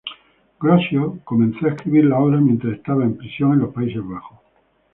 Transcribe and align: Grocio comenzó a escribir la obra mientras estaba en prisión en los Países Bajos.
Grocio 0.59 1.19
comenzó 1.23 1.67
a 1.67 1.73
escribir 1.75 2.05
la 2.05 2.17
obra 2.17 2.37
mientras 2.41 2.73
estaba 2.73 3.03
en 3.03 3.15
prisión 3.17 3.53
en 3.53 3.59
los 3.59 3.71
Países 3.71 4.01
Bajos. 4.03 4.39